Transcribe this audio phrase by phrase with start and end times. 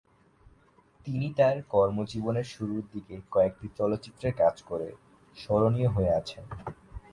[1.07, 4.87] তিনি তার কর্মজীবনের শুরুর দিকে কয়েকটি চলচ্চিত্রে কাজ করে
[5.37, 6.43] স্মরণীয় হয়ে আছেন।